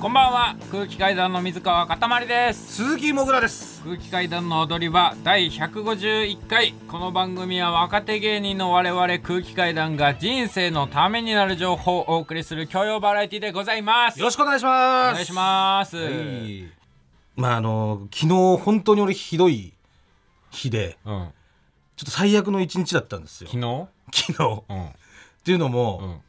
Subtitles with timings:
[0.00, 0.56] こんばんは。
[0.70, 2.84] 空気階段の水川かたまりです。
[2.84, 3.82] 鈴木もぐらです。
[3.82, 6.72] 空気階段の踊り場第151回。
[6.86, 14.20] この番組は若手芸人の我々空気階段が人生のためになる情報をお送りする教養バラエティでございます。
[14.20, 15.14] よろしくお願いしおます。
[15.14, 16.72] 願いします、はい。
[17.34, 19.74] まああの昨日本当に俺ひどい
[20.52, 21.28] 日でうん。
[21.96, 23.50] ちょっと最悪の一日だったんですよ。
[23.50, 23.60] 昨
[24.12, 24.32] 日？
[24.32, 24.62] 昨日。
[24.68, 24.86] うん。
[24.86, 24.92] っ
[25.44, 26.27] ていうのも、うん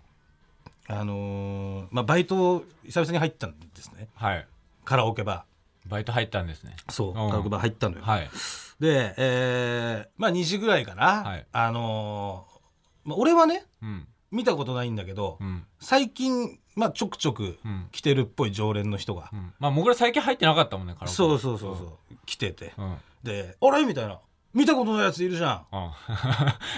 [0.92, 4.08] あのーまあバイト久々に入ったんですね。
[4.16, 4.48] はい。
[4.86, 5.46] カラオケバ
[5.88, 6.76] バイト入ったんですね。
[6.88, 7.14] ーそう、ん。
[7.14, 8.30] カラオケバー入ったのよ、はい。
[8.80, 11.46] で、えーまあ2時ぐらいかな、はい。
[11.52, 14.08] あのーまあ、俺はねうん。
[14.32, 15.64] 見たことないんだけど、うん。
[15.80, 17.88] 最近、まあ、ちょくちょくうん。
[17.92, 19.54] 来てるっぽい常連の人が、うん。
[19.60, 21.14] まあもぐら最近入ってなかったもんねカラオケ。
[21.16, 22.16] そうそうそうそう。
[22.26, 22.98] 来てて、うん。
[23.24, 24.20] で「あれ?」みたいな
[24.56, 25.66] 「見たことないやついるじゃん」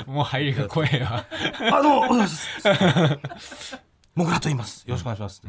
[0.07, 0.11] うん。
[0.13, 1.25] もう入りが怖えわ。
[1.71, 3.90] あの、おはようございます。
[4.15, 4.83] もぐらと言います。
[4.87, 5.41] よろしくお願いします。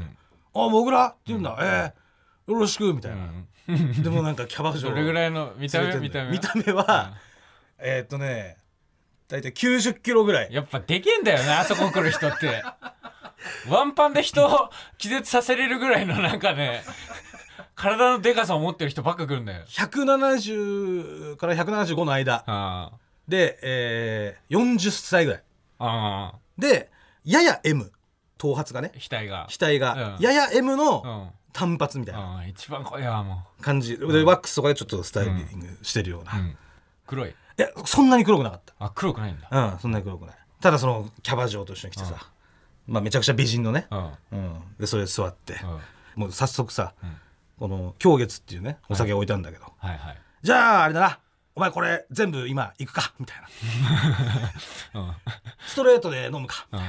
[0.54, 1.56] あ、もぐらって言うんだ。
[1.60, 3.28] ええよろしくみたいな。
[4.02, 7.14] でもなんかキャバ嬢どれぐらいの見た目見た目見た目は、
[7.78, 8.58] えーっとね、
[9.28, 10.52] だいたい90キロぐらい。
[10.52, 12.62] やっぱでけんだよなあそこ来る人って
[13.68, 16.82] ワンパンで人を気絶させれるぐらいのなんかね
[17.74, 22.44] 体のでかさを持ってる人ばっか来るんだよ170から175の間。
[22.46, 22.92] あ
[23.28, 25.42] で、えー、40歳ぐらい。
[26.58, 26.90] で、
[27.24, 27.90] やや M。
[28.42, 28.92] 頭髪がね。
[28.94, 28.98] あ。
[28.98, 29.46] 額が。
[29.48, 30.16] 額が。
[30.16, 30.22] う、ん。
[30.22, 31.30] やや M うのん。
[31.52, 32.40] 単発みたいな。
[32.40, 32.48] うん。
[32.48, 33.96] 一番怖いわも感じ。
[33.96, 36.32] で、ワックスとかでちょっとスタイリングしてるような。
[36.38, 36.56] う、ういん、
[37.06, 37.34] 黒い。
[37.56, 38.74] や、そんなに黒くなかった。
[38.78, 39.48] あ黒くないんだ。
[39.72, 40.36] うん、そんなに黒くない。
[40.60, 42.14] ただそのキャバ嬢と一緒に来てさ、
[42.88, 44.10] まあめちゃくちゃ美人のね、うん。
[44.32, 45.54] うん、でそれで座って、
[46.16, 46.22] うん。
[46.22, 47.16] もう早速さ、ん。
[47.58, 49.98] この狂月っていうねお酒を置いたんだけど、はい。
[49.98, 51.18] はいじゃああれだな。
[51.54, 53.12] お前これ全部今行くか。
[53.20, 53.36] みたい
[54.94, 54.98] な。
[55.00, 55.14] うん。
[55.68, 56.66] ストレートで飲むか。
[56.72, 56.80] うん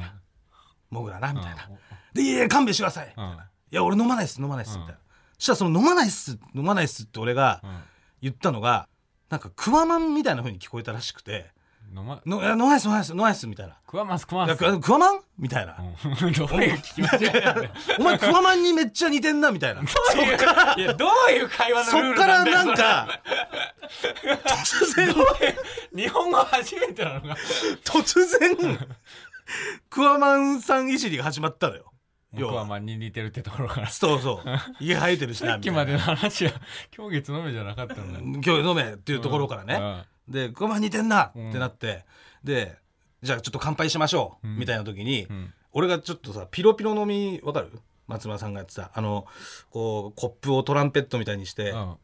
[0.93, 1.69] もぐらなみたいな、
[2.13, 3.23] でいや勘弁してください、うん。
[3.23, 4.99] いや俺飲まないっす飲まないっすみたいな、
[5.37, 7.79] そしたらその飲まないっす飲まないっすって俺がうん。
[8.21, 8.87] 言ったのが
[9.29, 11.51] なんかクワマンみたいな風に聞こえたらしくて。
[11.95, 13.75] 飲ま「のいや飲まないっす飲まないっす飲まないっす」みたいな。
[13.85, 16.33] 食わます食わ「いやますククワマン?」みたいな、うん。
[16.33, 17.21] どういう気持ちなん。
[17.21, 19.81] だよお前クワマンにめっちゃ似てんなみたいな。
[19.85, 23.21] そっからいやどういう会話のそルールっからなんだよなんか
[24.55, 25.13] 突然
[25.93, 27.27] 日本語初めてなのか。
[27.83, 28.79] 突然
[29.89, 31.91] クワマンさんいじりが始まったのよ。
[32.33, 32.53] 要は。
[32.53, 33.89] 僕はまあに似てるってところから。
[33.89, 34.49] そうそう。
[34.83, 35.81] 家生えてるしさなみたいな。
[35.83, 36.51] っきまでの話は
[36.95, 42.05] 今月のみじゃなかったんだよ今日飲めっていうところからね、でクワマン似てんなってなって、
[42.43, 42.77] で
[43.21, 45.35] じゃあちょっと乾杯しましょう、みたいな時に、うん。
[45.35, 47.71] うん俺がちょっとさピロピロ飲みわかる？
[48.05, 49.25] 松村さんがやってたあの
[49.71, 51.95] こうコップをトランペットみたいにして、うん。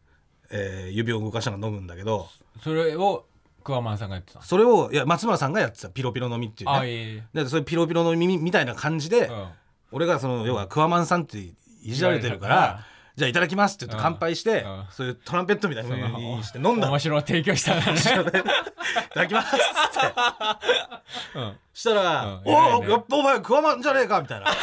[0.50, 2.30] えー指を動かしながら飲むんだけど。
[2.64, 3.28] それを
[3.64, 5.90] クワマンさんがやってたそれをいや松村さんがやってた。
[5.90, 6.78] ピロピロ飲みっていうね。
[6.78, 7.24] あいえいえ。
[7.44, 9.48] でそういうピロピロ飲みみたいな感じで、うん。
[9.92, 14.86] 俺がその要はクワマンさんっていじられてるから、いじられてるからじゃあいただきますって言って乾杯して、うん。
[14.92, 16.92] そういうトランペットみたいな風にして飲んだの。
[16.94, 17.22] 面白い。
[17.22, 21.40] 提供したんだねいただきますっつって。
[21.40, 21.58] うん。
[21.74, 24.48] したらうん「おお、やっぱお前クワマンじゃねえか」みたいな。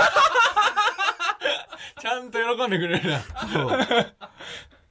[2.00, 3.20] ちゃんと喜んでくれるな。
[3.52, 3.78] そう。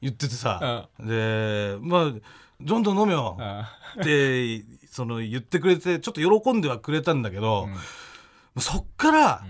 [0.01, 2.11] 言っててさ、でまあ
[2.61, 3.37] どんどん飲めよ。
[4.01, 7.67] ってその言ってくれてちょっと喜んではくれたんだけど、
[8.57, 9.45] そっから、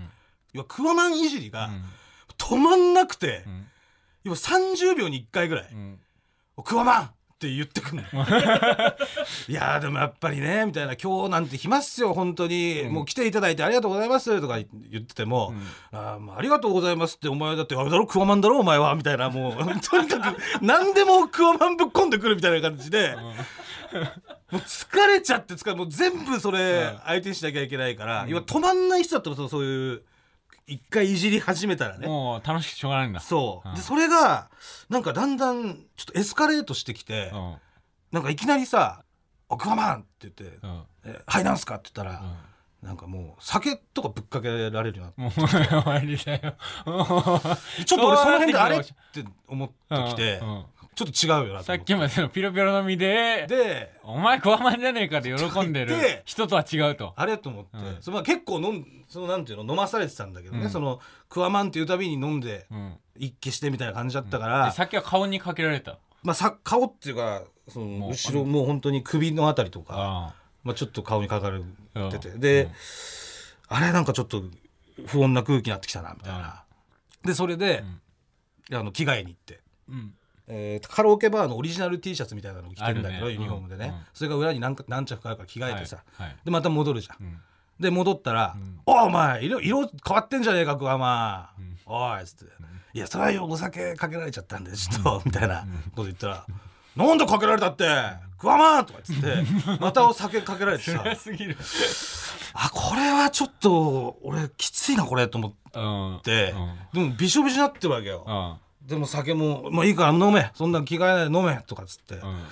[0.52, 1.70] 要はクワマンいじりが
[2.38, 3.66] 止まんなくて、ん。
[4.24, 5.68] 要は30秒に1回ぐらい。
[5.72, 6.00] うん
[6.64, 8.02] 「クワマン!」って言ってくんの。
[9.46, 15.52] いやーでもやっぱりねみたいな「今日なんて暇っすよ本当に、もう来ていただいてありがとうございます」とか言ってても
[15.92, 19.54] 「あーまあありがとうございます」ってお前だってあれだろクワマンだろお前はみたいなもう
[19.86, 23.32] とにかく何でもクワマンぶっ込んでくるみたいな感じで、も
[24.52, 30.02] う疲れちゃって疲れもう全部それ相手にしなきゃいけないから、要は止まんない人だったらそういう
[30.66, 32.06] 一回いじり始めたらね。
[32.08, 33.20] もう楽しくしょうがないんだ。
[33.20, 33.74] そう、うん。
[33.76, 34.50] でそれが
[34.88, 37.56] なんかだんだんちょっとエスカレートしてきて、うん。
[38.12, 39.04] なんかいきなりさ
[39.48, 42.22] 「あクワマン!」って言ってうん「えはいなんすか?」って言ったら、
[42.82, 45.40] なんかもう酒とかぶっかけられるようになって。
[45.40, 46.56] もう終わりだよ。
[47.84, 49.74] ちょっと俺その辺であれって思って
[50.10, 50.48] きて、うん。
[50.48, 50.64] うん
[50.96, 57.12] ちょっと違うよなとさっきまでのピロピロ飲みででお前クワマンじゃねえかで喜んでるで人とは違うと。
[57.16, 57.96] あれと思って、うん。
[58.00, 60.70] そのまあ結構飲んそのなんていうの飲まされてたんだけどね、うん。
[60.70, 62.94] そのクワマンっていうたびに飲んでうん。
[63.18, 65.98] 一気してみたいな感じだったから、でさっきは顔にかけられた。
[66.22, 70.34] まあさ顔っていうかその後ろもう本当に首のあたりとか、あ
[70.64, 71.60] まあ、ちょっと顔にかかれ
[72.10, 72.40] てて、うん。
[72.40, 72.70] で、うん。
[73.68, 74.42] あれなんかちょっと
[75.06, 76.64] 不穏な空気になってきたなみたいな、
[77.22, 77.84] でそれで、
[78.72, 79.60] あの着替えに行って、
[79.90, 80.14] うん
[80.48, 83.32] えーカラオケバーのオリジナル T シャツみたいなのを着てるんだけど、ね。
[83.32, 83.94] ユニフォームでね、うん。
[83.94, 87.38] うんそれが裏に何か何着かあるから着替えてさ、はいはいでまた戻るじゃん、うん。
[87.80, 92.52] で戻ったら「んおいお前色色変わってんじゃねえかクワマン、おい」っつって
[92.94, 96.46] 「いやそれはよお酒かけられちゃったんでちょっとみたいなこと言ったら
[96.96, 97.84] 「なんでかけられたって
[98.40, 101.00] 食わまん!」とか言ってまたお酒かけられてさ。
[101.04, 101.56] 辛すぎる。
[102.58, 106.20] あこれはちょっと俺きついなこれと思っうん。
[106.22, 106.52] て
[106.94, 107.04] うん。
[107.04, 108.24] でもびしょびしょになってるわけよ。
[108.26, 110.50] うんでも酒も「もういいから飲め。
[110.54, 112.14] そんな着替えないで飲め」とかっつって。
[112.14, 112.42] うん。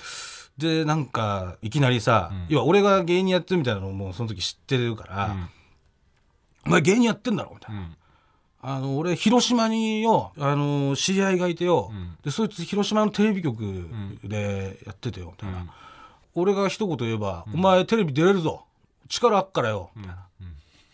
[0.59, 2.47] でなんかいきなりさ、うん。
[2.49, 5.37] 要は俺が芸人やってるみたいなのをもうその時知ってるから
[6.67, 7.81] 「お前芸人やってんだろ」みたいな。
[7.81, 7.97] うん。
[8.67, 12.17] あの俺広島によあの知り合いがいてよ、うん。
[12.23, 13.89] でそいつ広島のテレビ局
[14.25, 15.67] でやっててよみたいな、
[16.35, 18.65] 俺が一言言えば、お前テレビ出れるぞ。
[19.09, 20.27] 力あっからよ」みたいな、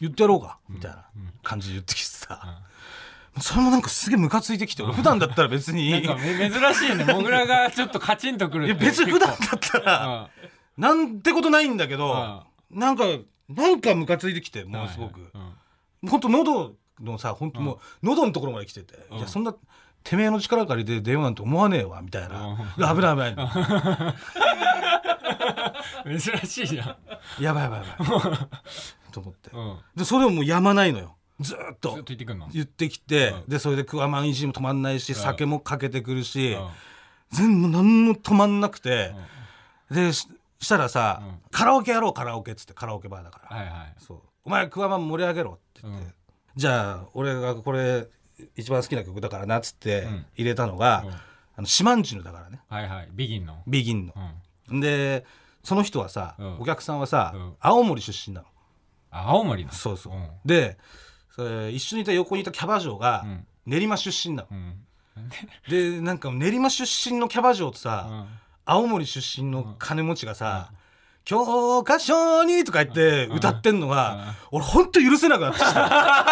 [0.00, 1.04] 言ってやろうか」みたいな
[1.44, 2.60] 感じで言ってきてさ、
[3.40, 5.90] それもなんかすげえムカついてきて俺普段だったら別に。
[5.90, 7.04] なんかめ珍しいね。
[7.04, 10.30] モグラがちょっとカチンとくるいや別に普段結だったら
[10.76, 12.78] 構なんてことないんだけど、うん。
[12.78, 13.04] なんか
[13.48, 15.30] なんかムカついてきてもうすごく、
[16.02, 16.08] うん。
[16.08, 19.54] 本当喉のさ本当もう喉のところまで来てて、いやそんな
[20.02, 23.36] てめえの力借りて出ようなんて思わねえわみたいな、危ない危ない。
[26.20, 26.96] 珍しいじゃ
[27.38, 27.42] ん。
[27.42, 28.38] やばいやばいやばい。
[29.12, 29.78] と思って、うん。
[29.96, 33.48] でそれをもうやまないのよずーっと言ってきて、うん。
[33.48, 35.14] でそれでクワマンいじりも止まんないし、ん。
[35.14, 36.68] 酒もかけてくるし、うん。
[37.30, 39.12] 全部何も止まんなくて、
[39.90, 40.28] でし
[40.60, 41.38] したらさ、うん。
[41.50, 44.20] カラオケやろうカラオケっつってカラオケバーだから、はいはいそう。
[44.44, 46.12] お前クワマン盛り上げろって言って、うん。
[46.56, 48.06] じゃあ俺がこれ
[48.56, 50.26] 一番好きな曲だからなっつってん。
[50.34, 51.12] 入れたのが、うん。
[51.12, 51.20] あ
[51.62, 52.60] のシマンチュヌだからね。
[52.68, 53.08] はいはい。
[53.12, 53.62] ビギンの？
[53.66, 54.14] ビギンの。
[54.70, 54.80] う、ん。
[54.80, 55.24] で
[55.62, 56.58] その人はさ、うん。
[56.60, 57.54] お客さんはさ、うん。
[57.60, 58.46] 青森出身なの。
[59.10, 59.72] あ青森の？
[59.72, 60.28] そうそう、うん。
[60.44, 60.78] で
[61.34, 63.46] それ一緒にいた横にいたキャバ嬢がうん。
[63.66, 64.74] 練馬出身なの、うん。
[65.68, 68.26] でなんか練馬出身のキャバ嬢とさ、うん。
[68.64, 70.70] 青森出身の金持ちがさ
[71.24, 76.26] 「教科書に」とか言って歌ってんのが、俺ほんと許せなくなってきた。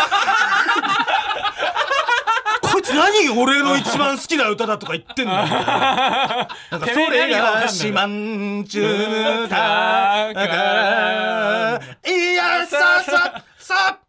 [2.62, 9.56] こいつ何俺の一番好きな歌だとか言ってんの なんかそれが四万十だか
[10.46, 13.42] ら いやささ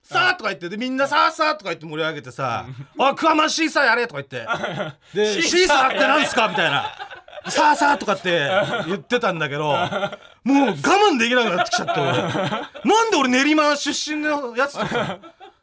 [0.10, 2.66] ささとか言ってでみんなささとか言って盛り上げてさ
[2.98, 4.48] 「おいクワマンシーサーやれ」とか言って。
[5.14, 6.92] で「シーサーって何すか?」みたいな
[7.48, 8.50] 「さあさあ」とかって
[8.88, 12.12] 言ってたんだけどもう我慢できなくなってきちゃって俺。
[12.12, 15.18] なんで俺練馬出身のやつとさ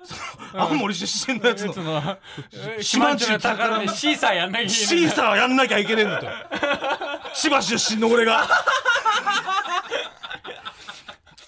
[0.54, 2.16] 青森出身のやつの。
[2.80, 6.26] 島んちの宝でシーサーやんなきゃいけないシーサーやんなきゃいけねえんだと。
[7.34, 8.46] 千葉出身の俺が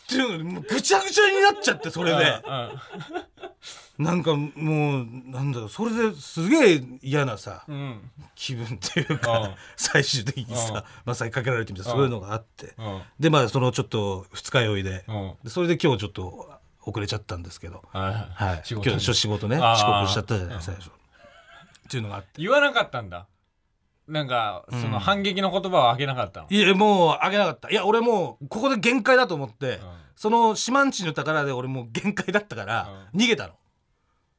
[0.09, 2.43] っていうのでもうぐちゃぐちゃになっちゃってそれで。
[3.99, 7.75] なんかもうなんだろうそれですげえ嫌なさうん。
[7.75, 9.19] うん気分っていううん。
[9.19, 10.57] か最終的にうん。
[10.57, 12.75] さまあ先かけられてみたいなそういうのがあって。
[12.79, 13.03] うん。
[13.21, 15.35] でまあそのちょっと二日酔いでうん。
[15.45, 16.49] でそれで今日ちょっと
[16.85, 17.83] 遅れちゃったんですけど。
[17.93, 18.61] ははい。
[18.65, 20.89] 仕事今日仕事ね遅刻しちゃったじゃない最初。
[20.89, 20.91] っ
[21.91, 22.41] ていうのがあって。
[22.41, 23.27] 言わなかったんだ
[24.09, 26.47] なんかその反撃の言葉をあげなかったの？
[26.51, 27.71] いやもうあげなかった。
[27.71, 29.79] いや俺もうここで限界だと思って、ん。
[30.17, 33.53] その四万地の宝で俺もう限界だったから、逃げたの。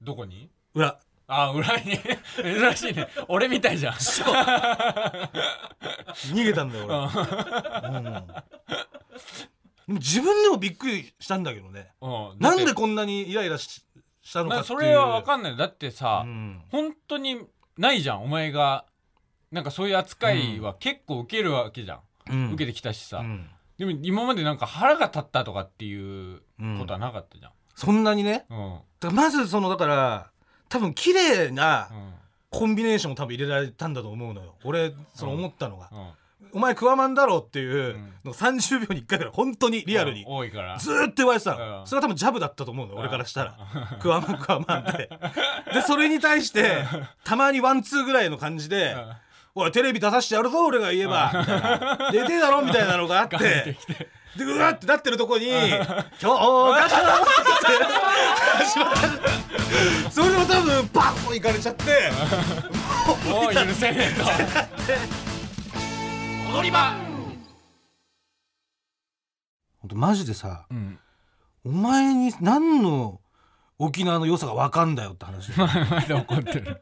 [0.02, 0.50] どこに？
[0.74, 0.98] 裏。
[1.28, 2.00] あ裏に？
[2.42, 3.08] 珍しいね。
[3.28, 3.94] 俺みたいじゃん。
[3.94, 5.30] 逃
[6.34, 8.04] げたんだよ俺、うん。
[8.04, 8.26] でも
[9.88, 11.92] 自分でもびっくりしたんだけどね。
[12.02, 12.40] うん。
[12.40, 13.86] なんでこんなにイライラし
[14.22, 14.80] したのかっていう。
[14.80, 15.56] それは分かんない。
[15.56, 16.64] だってさ、うん。
[16.72, 17.46] 本当に
[17.78, 18.86] ないじゃんお前が
[19.52, 22.00] なんかそういう扱いは結構受けるわけじゃん、
[22.32, 22.52] うん。
[22.54, 23.50] 受けてきたしさ、うん。
[23.78, 26.42] でも今までなんか腹が立ったとかっていう
[26.80, 27.52] ことはなかったじゃん。
[27.76, 28.46] そんなにね？
[28.50, 28.80] うん。
[29.00, 30.30] だからまずそのだから
[30.68, 32.14] 多分綺麗なうん。
[32.52, 34.56] コンビネーションを多分入れられたんだと思うのよ。
[34.64, 36.08] 俺その思ったのが、うん。
[36.52, 40.80] お前クワマンだろっていうの30秒に1回ぐらい本当にリアルに多いから。
[40.80, 41.86] ずーっと言われてたの、うん。
[41.88, 43.58] それは多分ジャブだったと思うの、俺からしたら
[44.02, 45.10] 「クワマンクワマン」って。
[45.76, 46.84] でそれに対して
[47.24, 49.12] たまにワンツーぐらいの感じでうん
[49.56, 53.78] 「おいテレビ出させてやるぞ俺が言えば」みたいな「出てえだろ」みたいなのがあって。
[54.38, 56.38] でうわってなってるとこに「今日がしょ」って
[58.64, 62.12] 始まったそれでも多分バッといかれちゃって。
[63.28, 64.20] もう許せねえ
[66.52, 66.58] と。
[66.58, 66.94] 踊り場
[69.82, 71.00] 本当マジでさうん。
[71.66, 73.19] お前に何の
[73.80, 75.52] 沖縄の良さが分かんだよって話。
[75.58, 76.82] まだ怒ってる。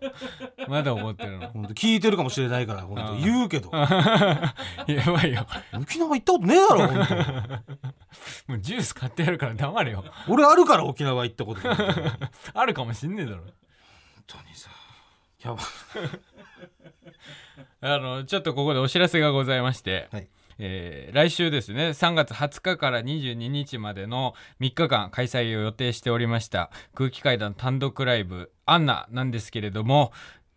[0.68, 1.50] まだ怒ってるの。
[1.50, 3.14] 本当聞いてるかもしれないから本当。
[3.14, 3.70] うん言うけど。
[3.78, 3.86] や
[5.06, 5.46] ばいよ。
[5.74, 6.98] 沖縄行ったことねえだろ本
[8.50, 10.04] もうジュース買ってやるから黙れよ。
[10.26, 11.62] 当俺あるから沖縄行ったこと。
[11.62, 12.10] 本当に
[12.54, 13.44] あるかもしんねえだろ。
[14.54, 14.72] さ。
[15.44, 15.60] やば。
[17.80, 20.28] あのちょっとここでお知らせがございまして、はい
[20.60, 21.90] えー来週ですね。
[21.90, 26.70] 3月20日から22日までの3日間開催を予定しておりました。
[26.94, 30.12] 空気階段単独ライブ「アンナ」なんですけれども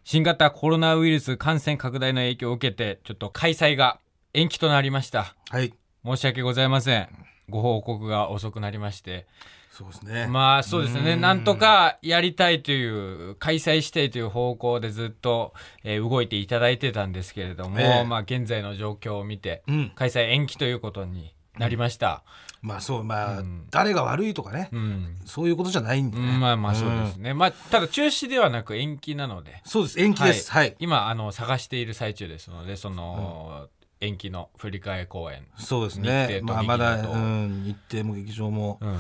[0.05, 4.01] 新型コロナウイルス感染拡大の影響を受けてちょっと開催が
[4.35, 5.35] 延期となりました。
[5.51, 5.73] はい。
[6.05, 7.09] 申し訳ございません。
[7.51, 9.27] ご報告が遅くなりまして
[9.71, 10.27] そうですね。
[10.27, 11.13] まあそうですね。
[11.13, 11.21] うん。
[11.21, 18.05] なんとかやりたいという開催したいという方向でずっと、えー動いていただいてたんですけれども、ええ。
[18.05, 19.93] まあ現在の状況を見てうん。
[19.95, 22.25] 開催延期ということになりました、
[22.63, 23.67] まあそうまあ、うん。
[23.71, 25.17] 誰が悪いとかね、うん。
[25.25, 27.23] そういうことじゃないんでね、うんまあまあそうですん。
[27.23, 29.63] ね、まあただ中止ではなく延期なので。
[29.65, 30.01] そうです。
[30.01, 30.51] 延期です。
[30.51, 33.69] はい、今あの探している最中ですのでその、
[34.01, 36.27] 延期の振り替え公演、そうですね。
[36.29, 38.79] 日程とまあまだ、うん、日程も劇場も。
[38.81, 38.99] うん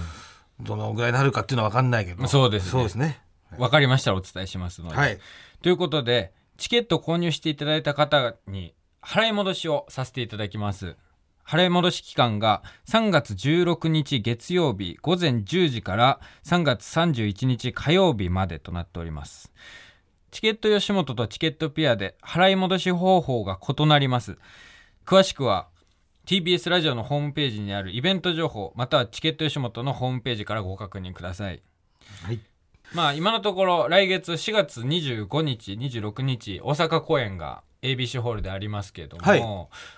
[0.62, 2.26] どのぐらいになるかっていうのは分かんないけど。
[2.26, 2.70] そうですね。
[2.70, 3.20] そうですね。
[3.58, 5.18] 分かりましたらお伝えしますので、はい。
[5.62, 10.96] ということでチケット購入していただいた方に払い戻しをさせていただきます。
[11.46, 19.52] 払い戻し期間が3月16日月曜日午前10時から3月31日火曜日までとなっております。
[20.30, 24.38] チケット吉本とチケットピアで払い戻し方法が異なります。
[25.04, 25.66] 詳しくは
[26.30, 31.60] TBS ラジオのホームページにあるイベント情報またはチケット吉本のホームページからご確認ください。
[32.22, 32.38] はい。
[32.94, 39.42] まあ今のところ来月4月25日26日大阪公演が ABC ホールでありますけれども、はい。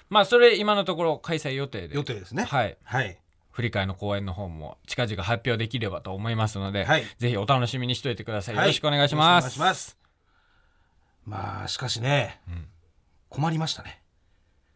[0.08, 2.44] まあそれ今のところ開催予定で予定ですね。
[2.44, 2.78] はい。
[2.82, 3.18] はい。
[3.50, 7.04] 振り替えの公演の方も近々発表できればと思いますので、はい。
[7.18, 8.64] ぜひお楽しみにしておいてください、はい。
[8.64, 9.60] よろしくお願いします。
[9.60, 9.98] ます。
[11.26, 12.68] まあしかしね、ん。
[13.28, 14.01] 困りましたね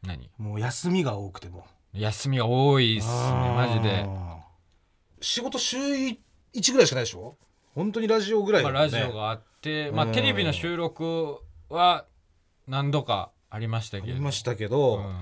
[0.03, 0.31] 何？
[0.38, 1.67] もう休みが多くても。
[1.93, 3.12] 休みが多いっすね
[3.57, 4.07] マジで、
[5.21, 7.37] 仕事週1ぐらいしかないでしょ？
[7.75, 11.38] 本当にラジオぐらいまあ、ラジオがあって、まあ、うんテレビの収録
[11.69, 12.07] は
[12.67, 14.12] 何度かありましたけど。
[14.12, 15.15] ありましたけど、うん。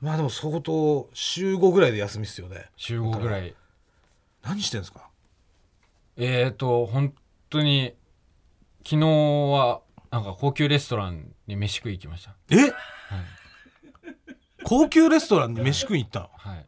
[0.00, 2.66] まあでも相当週5ぐらいで休みっすよね。
[2.76, 3.54] 週5ぐらい。
[4.42, 5.10] 何してんですか？
[6.16, 7.14] えーと本
[7.48, 7.94] 当に
[8.84, 12.34] 昨日はなんか高級レストランに飯食い行きました。
[12.50, 12.56] え、
[14.64, 16.30] 高級レストランに飯食いに行ったの？
[16.36, 16.66] はい。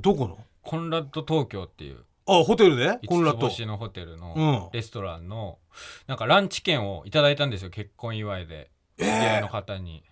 [0.00, 0.38] どこの？
[0.62, 2.04] コンラッド東京っていう。
[2.26, 2.98] あホテルで？
[3.06, 3.48] 五コンラッド。
[3.48, 4.70] つ星のホテルうのん。
[4.72, 5.58] レストランの
[6.06, 8.70] なんかランチ券をいただいたんですよ結婚祝いで。
[8.98, 10.02] 知り合いの方に、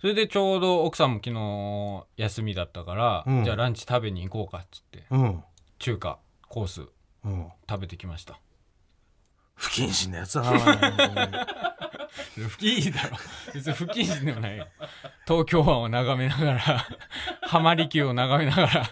[0.00, 3.44] それでちょうど奥さんも昨日休みだったから、うん。
[3.44, 5.42] じゃあランチ食べに行こうかっつってうん。
[5.78, 6.82] 中華コース
[7.24, 7.48] うん。
[7.68, 8.40] 食べてきました。
[9.56, 11.46] 不謹慎なやつだな
[12.34, 13.16] 不謹慎だろ。
[13.54, 14.66] 別に不謹慎でもないよ。
[15.26, 16.86] 東京湾を眺めながら
[17.42, 18.90] 浜離宮を眺めながら。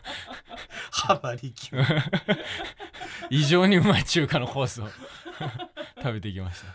[0.91, 1.71] ハマりき
[3.31, 4.89] 異常にうまい中華のコースを
[6.03, 6.67] 食べてきました。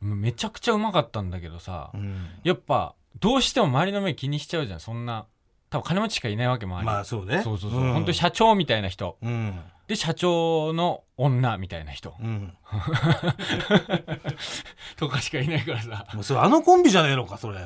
[0.00, 2.28] めちゃくちゃうまかったんだけどさ、うん。
[2.42, 4.80] やっぱどうしても周りの目気にしちゃうじゃん。
[4.80, 5.26] そんな
[5.70, 7.42] 多分金持ちしかいないわけもあり、まあそうね。
[7.42, 7.92] そうそうそう、ん。
[7.94, 9.18] 本当に社長みたいな人。
[9.22, 12.14] うんで社長の女みたいな人。
[12.18, 12.56] うん。
[14.96, 16.06] とかしかいないからさ。
[16.14, 17.58] もうそれあのコンビじゃねえのかそれ。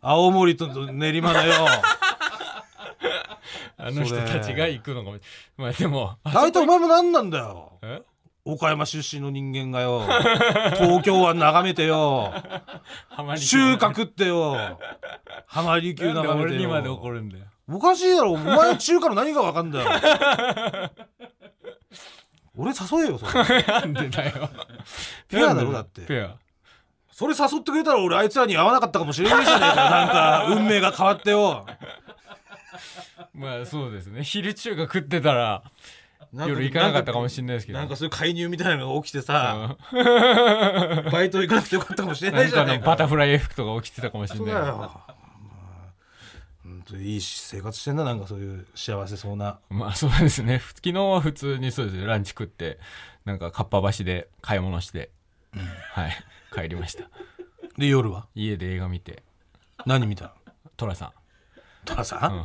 [0.00, 1.66] 青森と練馬だよ。
[3.76, 5.18] あの人たちが行くのかも。
[5.56, 7.78] まあでもあ大体お前も何なんだよ。
[7.82, 8.02] え？
[8.44, 10.02] 岡山出身の人間がよ。
[10.78, 12.32] 東京湾眺めてよ。
[13.36, 14.78] 収穫ってよ。
[15.46, 18.32] 浜離宮眺めて俺にまで怒よるんだよおかしいだろ。
[18.32, 19.88] お前中華の何が分かんだよ。
[22.56, 23.62] 俺誘えよそれ。
[23.62, 24.50] なんでだよ。
[25.28, 26.00] ペアだろだって。
[26.02, 26.36] ペア。
[27.12, 31.66] それ誘ってくれたら俺あいつらに会わなかったかもしれないじゃねえか なんか運命が変わってよ。
[33.34, 34.24] まあそうですね。
[34.24, 35.62] 昼中華食ってたら
[36.32, 37.78] 夜行かなかったかもしれないですけど。
[37.78, 41.10] なんかそういう介入みたいなのが起きてさ、うん。
[41.10, 44.46] バイト行かなくてよかったかもしれなないじゃかのバタフライエフェクトが起きてたかもしれない。
[44.46, 45.00] そうだよ、
[46.90, 49.60] まあ本当にいい生活してんななんかそういう幸せそうな。
[49.68, 50.58] まあそうですね。
[50.58, 52.78] ふ昨日は普通にそうですねランチ食って
[53.24, 55.10] なんかかっぱ橋で買い物して、
[55.92, 56.12] はい
[56.54, 57.04] 帰りました。
[57.76, 58.26] で夜は？
[58.34, 59.22] 家で映画見て。
[59.86, 60.30] 何見たの？
[60.76, 61.12] 寅さ
[61.84, 62.44] 寅さん、うん。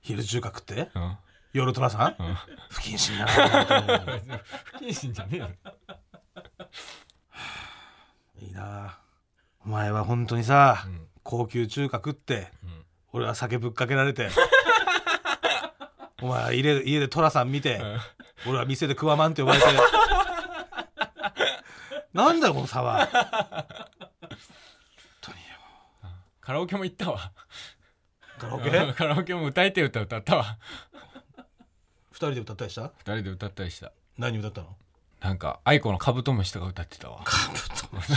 [0.00, 0.82] 昼中華食って？
[0.82, 1.16] んうん。
[1.52, 2.34] 夜寅さん、うん。
[2.70, 3.98] 不謹慎だな。
[4.78, 5.48] 不謹慎じゃねえよ。
[8.40, 8.98] いいな
[9.64, 11.06] お前は本当にさ、ん。
[11.24, 12.81] 高級中華食って、ん
[13.12, 14.28] 俺は酒ぶっかけられて。
[16.20, 17.82] お前は家で家で寅さん見て、
[18.46, 19.66] 俺は店でクワマンって呼ばれて。
[22.12, 23.08] なんだよこの差は
[26.40, 27.32] カラオケも行ったわ。
[28.38, 28.92] カラオケ？
[28.94, 30.58] カラオケも歌いて歌歌ったわ。
[32.10, 32.82] 二人で歌ったりした？
[32.82, 33.92] 二人で歌ったりした。
[34.18, 34.76] 何歌ったの？
[35.20, 37.20] なんか愛子のカブトムシとか歌ってたわ。
[37.24, 38.12] カブトムシ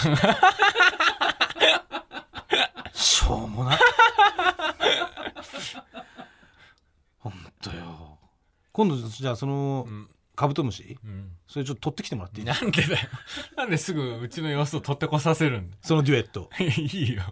[3.25, 3.75] しょうもな
[7.17, 8.19] ほんとよ。
[8.71, 10.07] 今度じゃあその、ん。
[10.35, 10.99] カブトムシ？
[11.03, 11.31] うん。
[11.47, 12.45] それちょっと取ってきてもらっていい？
[12.45, 13.07] なんでだよ。
[13.57, 16.65] なんですぐうちの様子を取ってこさせるんだそのデュエット、い
[17.05, 17.23] いよ。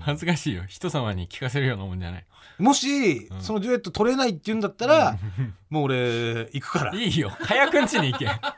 [0.00, 0.64] 恥ずかしいよ。
[0.66, 2.26] 人様に聞かせるようなもんじゃない。
[2.58, 3.42] もし、うん。
[3.42, 5.18] そのデュエット取れないって言うんだったら、
[5.68, 6.94] もう俺行くから。
[6.94, 7.28] いいよ。
[7.28, 8.24] かやくんちに行け。
[8.24, 8.56] か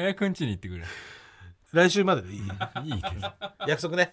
[0.00, 0.84] やくんちに行ってくれ
[1.74, 2.40] 来週まででいい。
[2.40, 2.42] い
[2.98, 3.32] いけど。
[3.66, 4.12] 約束ね。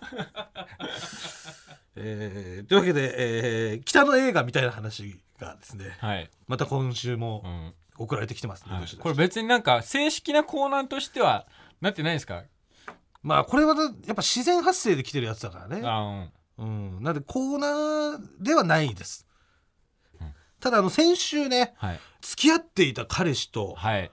[1.95, 7.73] えーというわけで、えー北の映画みたいな話がですねはい、また今週もうん。
[7.97, 8.81] 送られてきてますね、はい。
[8.81, 11.45] どしどしこれ別になんか正式なコーナーとしては
[11.81, 12.43] なってないですか？
[13.21, 15.81] まあこれはやっぱ自然発生で来てるやつだからね。
[15.85, 16.95] あうん。
[16.95, 17.03] うん。
[17.03, 19.27] なんでコーナーではないです、
[20.19, 20.33] うん。
[20.59, 21.99] ただあの先週ねはい。
[22.21, 24.09] 付き合っていた彼氏とはい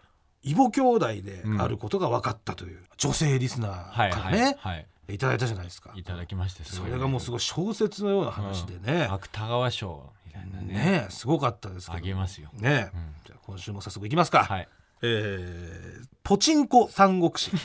[0.49, 4.87] 異母兄弟であることが分かったという、女性リスナーからね、いはい。
[5.11, 5.93] いただいたじゃないですか。
[5.95, 10.75] いただきましてすそれがもうすごい小説のような話でね、芥川賞みたいなね。
[10.75, 11.99] ねえすごかったですけど。
[11.99, 12.91] あげますよ、ね。
[13.27, 14.69] じゃあ今週も早速いきますか、はい。
[15.03, 17.51] えーポチンコ三国志。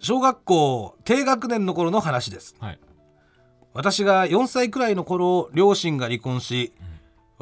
[0.00, 2.56] 小学校低学年の頃の話です。
[2.58, 2.80] はい。
[3.74, 6.91] 私が4歳くらいの頃両親が離婚し、うん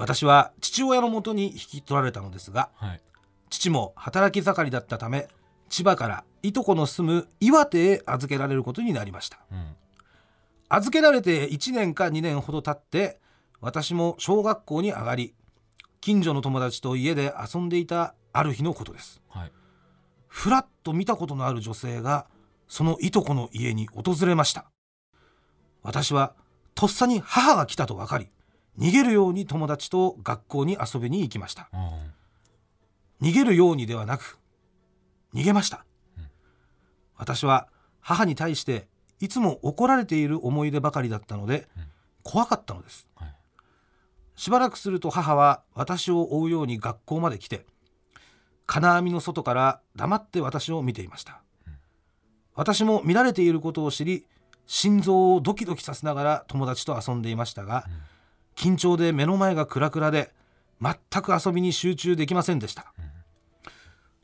[0.01, 3.01] 私は父親のもとに引き取られたのですがはい。
[3.51, 5.29] 父も働き盛りだったため
[5.69, 9.39] 千葉からいとこの住む岩手へ預けられることになりました。
[9.53, 9.77] うん。
[10.71, 13.21] 預けられて1年か2年ほど経って
[13.61, 15.35] 私も小学校に上がり
[16.01, 19.21] 近所の友達と家で遊んでいたある日のことです。
[19.29, 19.53] はい。
[20.29, 22.27] ふらっと見たことのある女性が
[22.69, 24.71] そのいとこの家に訪れました。
[25.83, 26.35] 私は
[26.75, 28.31] とっさに母が来たと分かり
[28.81, 31.69] 逃げるように友達と学校に遊びに行きました。
[31.73, 34.39] うん逃げるようにではなく
[35.35, 35.85] 逃げました、
[36.17, 36.25] うん
[37.17, 37.69] 私は
[38.01, 38.89] 母に対して
[39.21, 41.85] いつも怒られている思い出ばかりだったので、うん
[42.23, 43.09] 怖かったのです。
[43.15, 43.35] はい
[44.37, 47.67] しばらくすると母は私を追うように学校まで来て
[48.65, 51.75] 金網の外から黙って私を見ていました、うん
[52.55, 54.27] 私も見られていることを知り
[54.67, 58.10] 心臓をドキドキさせながら友達と遊んでいましたが、うん
[58.61, 60.35] 緊張で目の前がクラクラで
[60.83, 63.11] 全く遊びに集中できませんでした、うん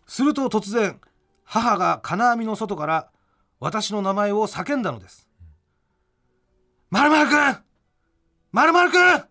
[0.09, 1.01] すると突然
[1.43, 3.11] 母が金網の外から
[3.59, 5.29] 私の名前を叫んだのです
[6.91, 7.65] 「まるまるくん
[8.53, 9.25] まるまるくん!」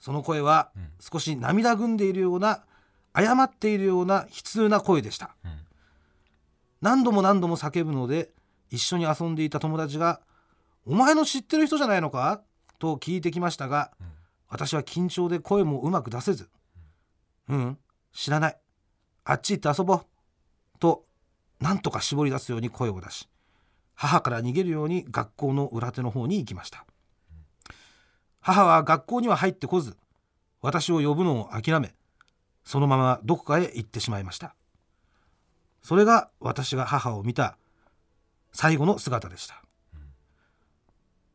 [0.00, 2.64] その声は少し涙ぐんでいるような
[3.14, 5.58] 謝っているような悲痛な声でしたうん
[6.80, 8.32] 何度も何度も叫ぶので
[8.70, 10.22] 一緒に遊んでいた友達が
[10.86, 12.40] 「お前の知ってる人じゃないのか?」
[12.78, 14.06] と聞いてきましたがうん。
[14.48, 16.48] 私は緊張で声もうまく出せず
[17.48, 17.78] 「うん。
[18.12, 18.58] 知らない。
[19.24, 20.06] あっち行って遊ぼう」
[20.78, 21.04] と
[21.60, 23.28] なんとか絞り出すように声を出し
[23.94, 26.86] 母から逃げるように学校の裏手の方に行きました。
[28.40, 29.96] 母は学校には入ってこず
[30.60, 31.94] 私を呼ぶのを諦め
[32.64, 34.54] そのままどこかへ行ってしまいました。
[35.82, 37.56] それが私が母を見た
[38.52, 39.62] 最後の姿でした。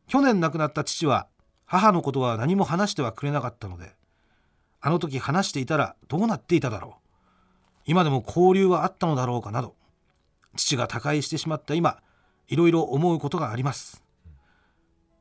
[0.08, 1.28] 去年亡くなった父は
[1.72, 3.94] 母のことは何も話してはくれなかったので
[4.82, 7.80] あの時話していたらどうなっていただろう。
[7.86, 9.74] 今でも交流はあったのだろうかなど
[10.54, 12.02] 父が他界してしまった今
[12.48, 14.04] いろいろ思うことがあります。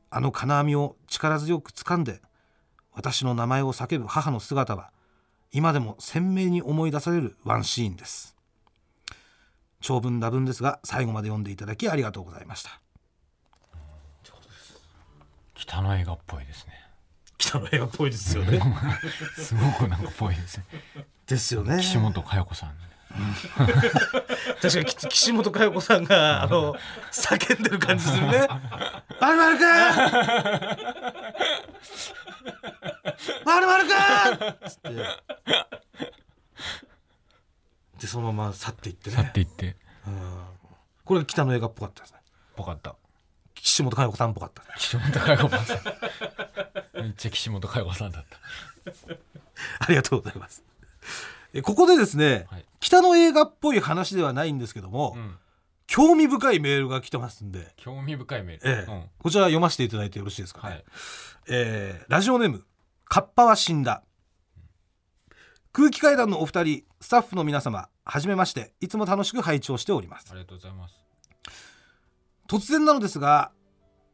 [0.10, 2.22] あの金網を力強く掴んで
[2.92, 4.92] 私の名前を叫ぶ母の姿は
[5.54, 8.36] 今でも鮮明に思い出されるワンシーンです。
[9.80, 12.81] 長文多文ですが最後まで読んでいただきありがとうございました。
[15.62, 16.74] 北の映画っぽいですね。
[17.38, 18.60] 北の映画っぽいですよね。
[19.38, 20.66] すごくなんかぽいですね。
[21.28, 21.78] ですよね。
[21.80, 22.76] 岸本佳代子さん
[24.62, 26.76] 確かにき岸本佳代子さんがあの
[27.12, 28.48] 叫んでる感じするね
[29.20, 29.66] 「まるまるくん
[33.46, 34.56] まるまるくん!
[34.68, 34.90] 」つって。
[38.00, 39.76] でそのまま去っていって去っねていって。
[40.08, 40.46] うん。
[41.04, 42.20] これ北の映画っぽかったですね。
[42.56, 42.96] ぽかった
[43.56, 44.64] 岸本佳代子さんっぽかった。
[44.64, 47.04] ね岸本佳代子さん。
[47.04, 48.38] めっちゃ岸本佳代子さんだった。
[49.80, 50.64] ありがとうございます。
[51.54, 52.66] えここでですね、はい。
[52.80, 55.38] 北の映画っぽい話ではないんですけども、うん。
[55.88, 58.92] 興味深いメールが来てますんで、興味深いメール、ええ。
[58.92, 59.10] うん。
[59.20, 60.86] こちら読ませていただいてよろしいですかね、はい。
[61.50, 62.66] えーラジオネーム
[63.06, 64.04] カッパは死んだ。
[65.74, 68.74] 空気階段のお二人スタッフの皆様はじめまして。
[68.80, 70.28] いつも楽しく拝聴しております。
[70.32, 71.02] ありがとうございます
[72.52, 73.52] 突然なのですが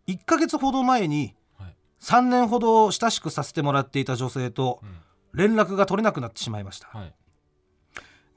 [0.07, 1.75] 1ヶ月ほど前にはい。
[2.01, 4.89] 3年ほど親しくさせてもらっていた女性とうん。
[5.33, 6.87] 連絡が取れなくなってしまいました。
[6.87, 7.13] はい。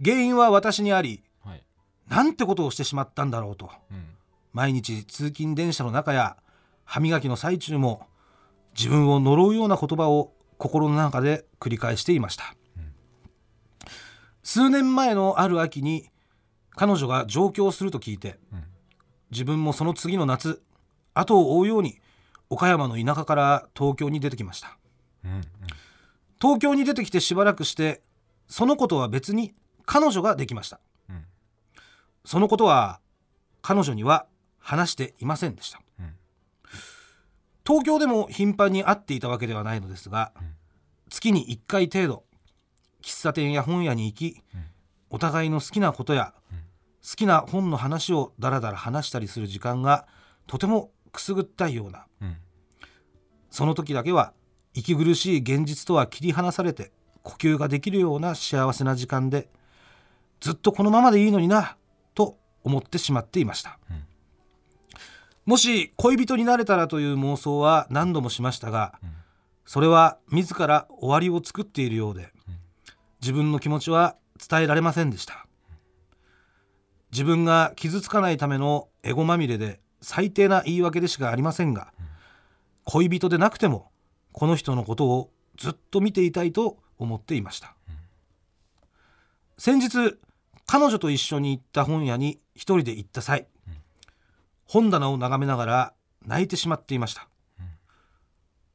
[0.04, 1.64] 原因は私にありはい。
[2.08, 3.70] なんてことをしてしまったんだろうと。
[3.90, 4.04] うん。
[4.52, 6.36] 毎日通勤電車の中や
[6.84, 8.06] 歯磨きの最中も
[8.76, 12.54] 自分を呪うような言葉を心の中で繰り返していました、
[14.42, 16.10] 数年前のある秋に
[16.70, 18.38] 彼女が上京すると聞いて、
[19.30, 20.62] 自分もその次の夏
[21.14, 21.98] 後を追うように
[22.48, 24.76] 岡山の田舎から東京に出てきました。
[25.24, 25.42] うん
[26.40, 28.00] 東京に出てきてしばらくして
[28.48, 29.52] そのことは別に
[29.84, 31.24] 彼女ができました、うん
[32.24, 33.00] そのことは
[33.62, 34.26] 彼女には
[34.58, 36.14] 話していませんでした、うん。
[37.66, 40.54] 東京でも頻繁に会っていたわけではないのですが、ん。
[41.10, 42.24] 月に1回程度
[43.02, 44.64] 喫茶店や本屋に行き、うん。
[45.10, 46.39] お互いの好きなことや、うん
[47.02, 50.06] 好きな本の話をだらだら話したりする時間が
[50.46, 52.06] とてもくすぐったいような。
[52.20, 52.36] うん。
[53.50, 54.32] その時だけは
[54.74, 59.48] 息苦しい現実とは切り離されて呼吸ができるような幸せな時間で
[60.40, 61.76] ずっとこのままでいいのにな
[62.14, 64.04] と思ってしまっていました、うん。
[65.46, 69.10] もし恋人になれたらという妄想は何度もしましたが、うん。
[69.64, 72.58] それは自ら終わりを作っているようで、うん。
[73.20, 74.16] 自分の気持ちは
[74.48, 75.46] 伝えられませんでした
[77.12, 81.92] 自分が傷つかないためのエゴまみれで最低な言い訳でしかありませんが、
[82.84, 83.90] 恋人でなくても
[84.32, 87.74] この人のことをずっと見ていたいと思っていました、
[89.58, 90.18] 先日
[90.66, 93.46] 彼女と一緒に行った本屋に一人で行った際、
[94.66, 95.94] 本棚を眺めながら
[96.24, 97.28] 泣いてしまっていました、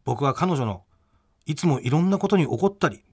[0.04, 0.84] 僕は彼女の
[1.45, 3.04] いつもいろんなことに怒ったり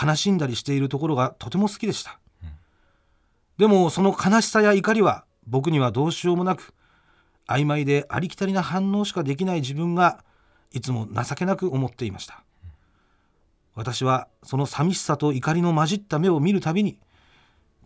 [0.00, 2.20] 悲しんだりしているところがとても好きでした、
[3.58, 6.74] でもその悲しさや怒りは僕にはどうしようもなく
[7.48, 10.24] 曖昧でありきたりな反応しかできない自分が
[10.72, 12.42] いつも情けなく思っていました。
[13.74, 16.98] 私はその寂しさと怒りの混じった目を見るたびに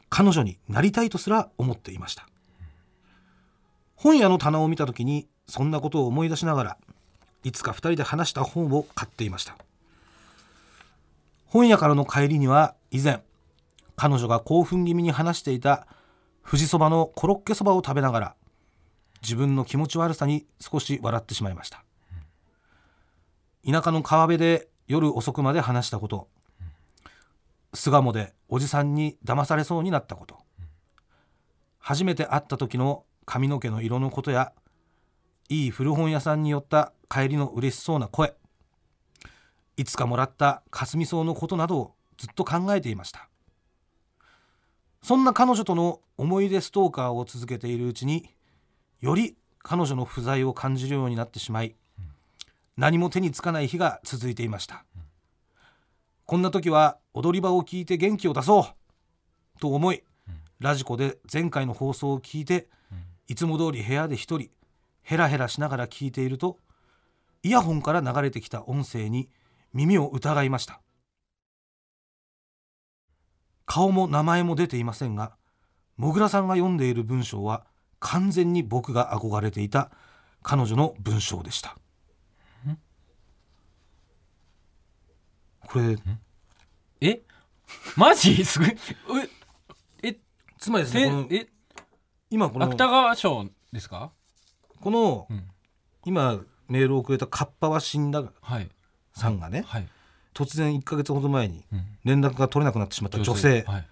[0.08, 2.26] 彼女になりたいとすら思っていました。
[3.96, 6.76] 本屋の棚を見た時にそんなことを思い出しながら
[7.44, 9.56] いつか2人で話した本を買っていました。
[11.46, 13.22] 本屋からの帰りには以前
[14.00, 15.86] 彼女が興奮気味に話していた
[16.42, 18.34] 富士そばのコロッケそばを食べながら
[19.20, 21.84] 自分の気持ち悪さに少し笑ってしまいました。
[23.62, 26.28] 田舎の川辺で夜遅くまで話したこと
[27.74, 30.38] 巣鴨でおじさんに騙されそうになったこと
[31.78, 34.54] 初めて会った時の髪の毛の色のことや
[35.50, 38.32] いい古本屋さんに寄った帰りの嬉しそうな声
[39.76, 43.29] いつかもらった霞草のことなどをずっと考えていました。
[45.02, 48.28] そんな彼女との思い出ストーカーを続けているうちに
[49.00, 51.74] より彼女の不在を感じるようになってしまい
[52.76, 54.84] 何も手につかない日が続いていました。
[56.24, 58.60] こんな時は踊り場を聞いて元気を出そ
[59.56, 60.04] うと思い
[60.60, 62.68] ラジコで前回の放送を聞いて
[63.26, 64.48] いつも通り部屋で一人
[65.02, 66.58] ヘラヘラしながら聞いていると
[67.42, 69.28] イヤホンから流れてきた音声に
[69.72, 70.80] 耳を疑いました。
[73.72, 75.36] 顔も名前も出ていませんが
[75.96, 77.64] もぐらさんが読んでいる文章は
[78.00, 79.92] 完全に僕が憧れていた
[80.42, 81.76] 彼女の文章でした。
[85.68, 85.96] これ
[87.00, 87.20] え？
[87.96, 88.44] マジ？
[88.44, 88.76] すごい。
[90.02, 90.16] え？
[90.58, 91.48] つまりですねこのせえ？
[92.28, 94.10] 今この芥川賞ですか？
[94.80, 95.44] このうん。
[96.04, 98.68] 今メールをくれたカッパは死んだはい。
[99.14, 99.88] さんがねはい、
[100.34, 101.84] 突然1ヶ月ほど前にうん。
[102.04, 103.64] 連絡が取れなくなってしまった女性。
[103.66, 103.86] はい、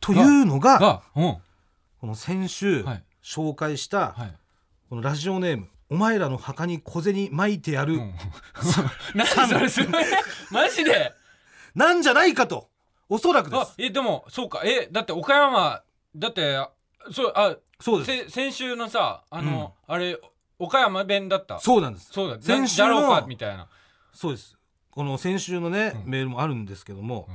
[0.00, 3.04] というのがこの先週はい。
[3.22, 4.34] 紹介したはい。
[4.90, 7.94] このラジオネーム「お前らの墓に小銭巻いてやる。
[7.94, 8.14] うん。
[9.14, 9.26] 何
[9.70, 9.88] それ
[10.50, 11.14] マジで」
[11.74, 12.68] なんじゃないかと。
[13.08, 13.60] おそらくです。
[13.60, 14.62] あえでもそうか。
[14.64, 15.82] えだって岡山
[16.16, 16.70] だってあ
[17.10, 18.30] そうあそうです。
[18.30, 20.18] せ先週のさあの、あれ
[20.58, 21.58] 岡山弁だった。
[21.60, 22.10] そうなんです。
[22.12, 22.40] そうだ。
[22.40, 23.68] 先週のじゃろうかみたいな。
[24.12, 24.56] そうです
[24.94, 26.10] この先週のね、うん。
[26.10, 27.28] メールもあるんですけども、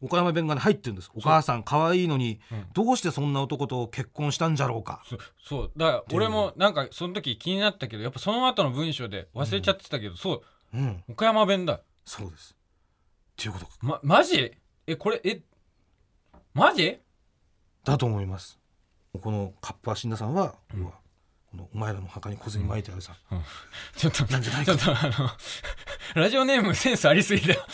[0.00, 1.10] 岡山弁がね入ってるんです。
[1.14, 2.66] お母さん可愛いのに、うん。
[2.72, 5.02] どうしてそんな男と結婚したんじゃろうか。
[5.04, 5.72] そそう。
[5.76, 10.42] だから俺もなんかその時気になったけどやっぱその後の文章で忘れちゃってたけど、そ
[10.72, 10.78] う。
[10.78, 11.02] うん。
[11.08, 11.80] 岡山弁だ。
[12.04, 12.56] そうです。
[13.32, 14.52] っていうことまマジ？
[14.86, 15.42] えこれえ
[16.54, 16.98] マジ？
[17.84, 18.58] だと思います。
[19.20, 20.92] このカッパ死んださんは、要は
[21.50, 23.16] このお前らの墓に小銭巻いてあるさ、
[23.96, 24.76] ちょっとなんじゃないか。
[24.76, 25.10] ちょっとあ
[26.14, 27.66] のラジオネームセンスありすぎだよ。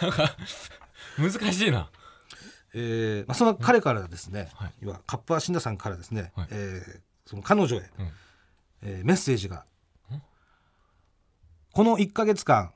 [0.00, 0.36] なんか
[1.18, 1.90] 難しいな。
[2.72, 4.72] えーまあ、その彼からですね、はい。
[4.80, 6.48] 要はカッパ死んださんからですね、はい。
[6.50, 8.10] えーその彼女へ、うん。
[8.82, 9.64] えーメッセージが
[11.72, 12.72] この1ヶ月間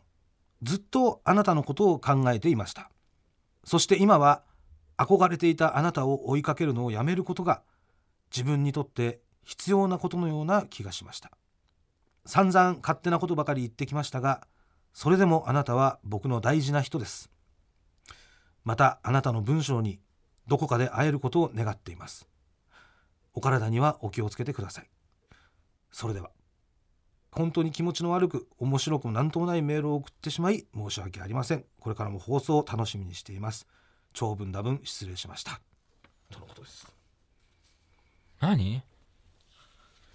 [0.63, 2.91] ずっとあなたのことを考えていました。
[3.65, 4.43] そして今は
[4.97, 7.63] 憧れていたあなたを追いかけるのをやめることが
[8.33, 11.31] 自分にとって必要なことのような気がしました。
[12.27, 14.47] 散々勝手なことばかり言ってきましたが
[14.93, 17.31] それでもあなたは僕の大事な人です。
[18.63, 20.01] またあなたの文章に
[20.47, 22.29] どこかで会えることを願っています。
[23.33, 24.91] お体にはお気をつけてください。
[25.91, 26.31] それでは
[27.33, 31.65] 本当に気持ちの悪く面白くも何ともないメールを送ってしまい申し訳ありません。
[31.81, 33.67] これからも放送を楽しみにしています。
[34.13, 35.59] 長文多文失礼しました。
[36.31, 36.87] とのことです。
[38.41, 38.83] 何？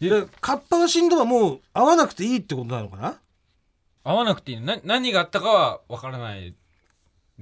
[0.10, 3.20] でカッパが死んだはもう会わなくていいってことなのかな？
[4.04, 4.66] 会わなくていいの？
[4.66, 6.56] な何があったかは分からない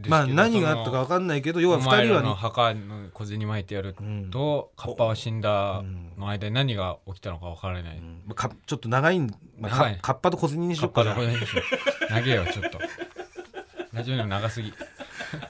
[0.08, 2.08] まあ何があったか分かんないけど要はお2人はね。
[2.08, 4.32] 前らの墓の小銭巻いてやるうん。
[4.32, 5.84] と、カッパは死んだ
[6.18, 8.22] の間に何が起きたのか分からない、うん。
[8.26, 9.28] まあかちょっと長いん、
[9.60, 9.96] まあ、長い。
[9.96, 12.80] かカッパと小銭にしよっかな長えよちょっと
[13.92, 14.74] ラジオネーム長すぎ。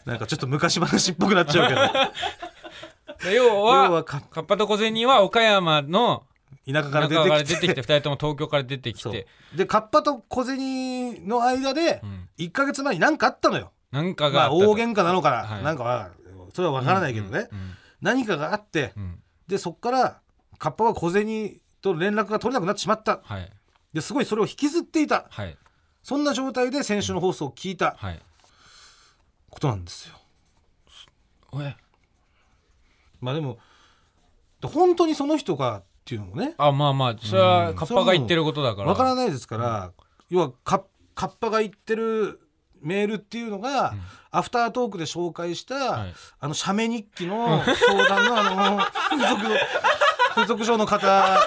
[0.05, 1.81] なんかちょっと昔話っぽくなっちゃうけど。
[3.29, 6.23] で要は要はカカッパと小銭は岡山の
[6.65, 7.43] 田舎から出てきて。
[7.55, 9.27] 出てきて2人とも東京から出てきて。
[9.55, 12.29] でカッパと小銭の間でうん。
[12.37, 14.71] 1か月前に何かあったのよ、なんかがまああったと。
[14.71, 15.63] 大喧嘩なのかな、はい。
[15.63, 16.11] なんかは
[16.53, 19.23] それは分からないけどね、うん何かがあってうんうん。
[19.47, 20.21] でそっから
[20.57, 23.21] カッパは小銭と連絡が取れなくなってしまった。
[23.23, 23.51] はい。
[23.93, 25.27] ですごいそれを引きずっていた。
[25.29, 25.57] はい。
[26.03, 28.19] そんな状態で先週の放送を聞いたはい。
[29.49, 30.15] ことなんですよ。
[31.61, 31.75] え？
[33.19, 33.59] まあでも
[34.63, 36.55] 本当にその人がっていうのもね。
[36.57, 38.89] あまあまあそれはカッパが言ってることだから。
[38.89, 39.91] わからないですから、
[40.29, 40.83] 要はカ
[41.13, 42.39] カッパが言ってる
[42.81, 44.01] メールっていうのが、うん。
[44.33, 46.13] アフタートークで紹介した、はい。
[46.39, 49.59] あの写メ日記の相談のあの風俗
[50.33, 51.37] 風俗嬢の方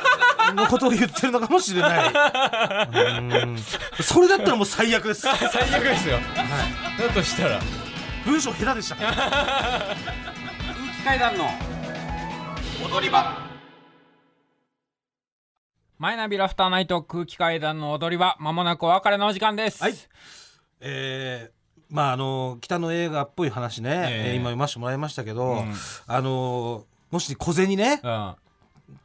[0.55, 2.13] のことを言ってるのかもしれない。
[3.21, 3.59] うん。
[4.03, 6.19] それだったらもう最悪です、 最悪ですよ。
[6.99, 7.61] だとしたら。
[8.25, 9.97] 文章下手でした 空
[10.97, 11.45] 気階段の
[12.83, 13.37] 踊り場
[16.05, 19.83] マイナビラフターナイト空気階段の踊り場まもなくお別れのお時間です。
[19.83, 19.95] はい。
[20.83, 24.33] えーまああの北の映画っぽい話ね、ええ。
[24.33, 25.75] えー今読ませてもらいましたけど、うん。
[26.07, 28.35] あのもし小銭ねうん。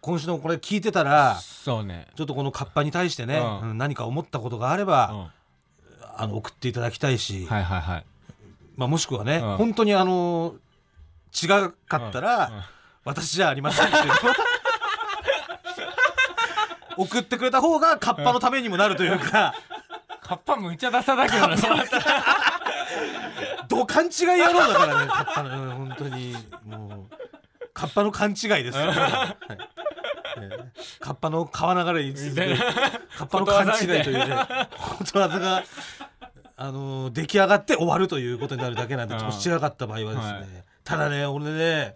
[0.01, 2.07] 今週のこれ聞いてたらそうね。
[2.17, 3.69] ちょっとこのカッパに対してね、うん。
[3.69, 4.87] うん何か思ったことがあれうん。
[4.89, 5.31] ば、は
[6.17, 8.05] あの送っていただきたいし、いはいはい。
[8.75, 9.55] まあ、もしくはね、うん。
[9.55, 10.53] 本当にあの
[11.33, 11.71] 違か
[12.09, 12.67] ったら、
[13.05, 14.17] 私じゃありませんっていうのを
[17.01, 19.53] 送ってくれた方がカッパのためにもなるというか、
[20.21, 21.55] カッパむちゃダサだけどな。
[23.67, 25.07] ど勘違い野郎だからね。
[25.07, 26.35] カッパのうん本当に。
[26.65, 27.15] もう
[27.73, 29.57] カッパの勘違いですよ、ねはい。
[30.37, 30.63] えー
[30.99, 32.55] カッパの川流れに続いて
[33.17, 34.35] カッパの勘違いというね
[34.97, 35.63] ことわざが
[36.57, 39.23] あのー出来上がって終わるということになるだけなんでうん。
[39.23, 40.45] もし違かった場合はですね、はい。
[40.83, 41.95] ただね俺ね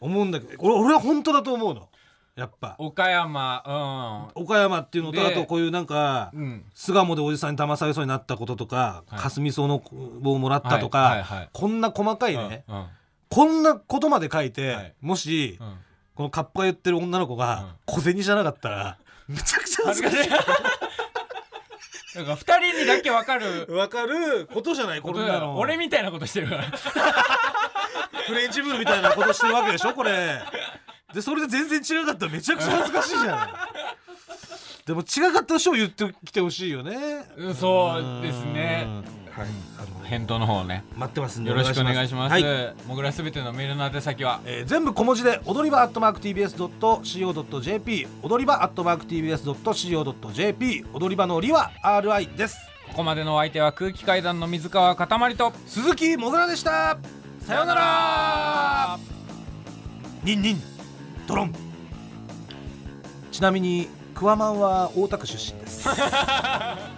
[0.00, 1.88] 思うんだけど俺俺は本当だと思うの
[2.36, 2.76] やっぱ。
[2.78, 6.42] 岡山岡山っていうのとであとこういうなんかうん。
[6.42, 9.20] うん巣鴨でおじさんに騙されそうになったこととか、はい。
[9.20, 9.82] かすみ草の
[10.20, 11.50] 棒をもらったとか、はいはいはい。
[11.52, 12.86] こんな細かいね、うんうん。
[13.30, 14.94] こんなことまで書いて、はい。
[15.00, 15.78] もし、うん。
[16.14, 20.30] このカッパが言ってる女の子が小銭じゃなかったらめちゃくちゃ恥ずかしい。
[22.16, 23.66] なんか二人にだけ分かる。
[23.74, 25.58] わかることじゃないこんなの。
[25.58, 26.62] 俺みたいなことしてるから。
[28.26, 30.40] フレンチブルみたいなことしてるわけでしょこれ
[31.16, 33.48] でそれで全然違かったらめちゃくちゃ恥ずかしいじゃない。
[34.84, 37.24] でも違かった人を言ってきてほしいよね。
[37.38, 38.84] うんそうですね。
[38.86, 38.96] うん。
[38.96, 39.04] はい。
[39.78, 40.84] あの返答の方ね。
[40.94, 42.32] 待ってますんでよろしくお願いします。
[42.32, 42.44] はい。
[42.86, 44.40] もぐらすべてのメールの宛先は？
[44.44, 52.58] えー全部小文字で踊り場アットマーク TBS.CO.JP 踊り場アットマーク TBS.CO.JP 踊り場のりは RI です。
[52.88, 55.54] ここまでのお相手は空気階段の水川かたまりと。
[55.66, 56.98] 鈴木もぐらでした。
[57.40, 58.98] さようなら。
[60.22, 60.75] ニンニン
[61.26, 61.54] ドロン。
[63.32, 65.88] ちなみにクワマンは大田区出身です。